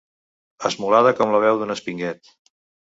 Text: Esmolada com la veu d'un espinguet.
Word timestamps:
Esmolada 0.71 1.13
com 1.21 1.37
la 1.37 1.43
veu 1.47 1.61
d'un 1.63 1.77
espinguet. 1.79 2.37